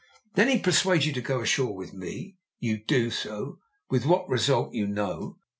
[0.33, 2.35] Then he persuades you to go ashore with me.
[2.57, 3.59] You do so,
[3.91, 5.37] with what result you know.